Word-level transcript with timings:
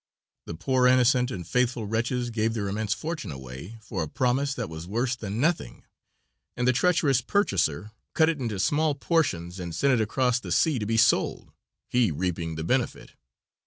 The 0.47 0.55
poor 0.55 0.87
innocent 0.87 1.29
and 1.29 1.45
faithful 1.47 1.85
wretches 1.85 2.31
gave 2.31 2.55
their 2.55 2.67
immense 2.67 2.91
fortune 2.91 3.31
away 3.31 3.77
for 3.83 4.01
a 4.01 4.07
promise 4.09 4.55
that 4.55 4.67
was 4.67 4.87
worse 4.87 5.15
than 5.15 5.39
nothing, 5.39 5.83
and 6.57 6.67
the 6.67 6.73
treacherous 6.73 7.21
purchaser 7.21 7.91
cut 8.15 8.27
it 8.27 8.39
into 8.41 8.57
small 8.59 8.95
portions 8.95 9.59
and 9.59 9.75
sent 9.75 9.93
it 10.01 10.01
across 10.01 10.39
the 10.39 10.51
sea 10.51 10.79
to 10.79 10.87
be 10.87 10.97
sold, 10.97 11.51
he 11.87 12.09
reaping 12.09 12.55
the 12.55 12.63
benefit. 12.63 13.11